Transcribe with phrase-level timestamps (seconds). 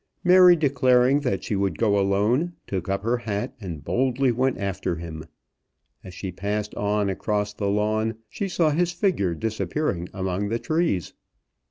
[0.23, 4.95] Mary, declaring that she would go alone, took up her hat and boldly went after
[4.95, 5.23] him.
[6.03, 11.13] As she passed on, across the lawn, she saw his figure disappearing among the trees.